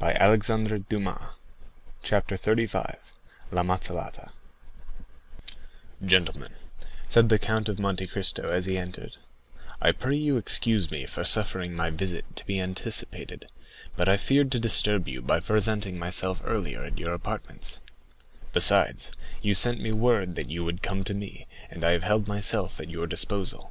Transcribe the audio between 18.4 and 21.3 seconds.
besides, you sent me word that you would come to